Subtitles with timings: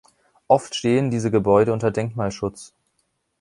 [0.47, 2.73] Oft stehen diese Gebäude unter Denkmalschutz.